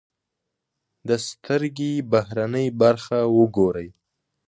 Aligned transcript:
د 1.07 1.09
سترکې 1.27 1.91
بهرنۍ 2.11 2.67
برخه 2.81 3.19
و 3.35 3.39
ګورئ. 3.55 3.89